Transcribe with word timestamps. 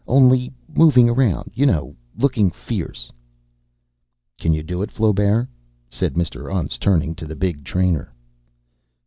"Only 0.07 0.51
moving 0.75 1.07
around. 1.09 1.51
You 1.53 1.67
know 1.67 1.95
looking 2.17 2.49
fierce." 2.49 3.11
"Can 4.39 4.51
you 4.51 4.63
do 4.63 4.81
it, 4.81 4.89
Flaubert?" 4.89 5.47
said 5.89 6.15
Mr. 6.15 6.51
Untz, 6.51 6.79
turning 6.79 7.13
to 7.13 7.27
the 7.27 7.35
big 7.35 7.63
trainer. 7.63 8.11